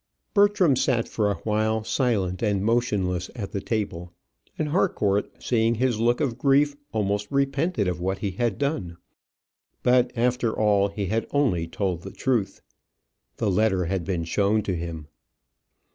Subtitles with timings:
[0.33, 4.11] Bertram sat for awhile silent and motionless at the table,
[4.57, 8.97] and Harcourt seeing his look of grief, almost repented what he had done.
[9.83, 12.61] But, after all, he had only told the truth.
[13.37, 15.05] The letter had been shown to him.